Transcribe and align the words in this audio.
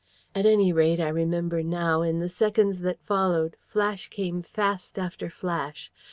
At 0.33 0.47
any 0.47 0.73
rate, 0.73 0.99
I 0.99 1.09
remember 1.09 1.61
now, 1.61 2.01
in 2.01 2.21
the 2.21 2.27
seconds 2.27 2.79
that 2.79 3.03
followed, 3.05 3.55
flash 3.67 4.07
came 4.07 4.41
fast 4.41 4.97
after 4.97 5.29
flash. 5.29 5.91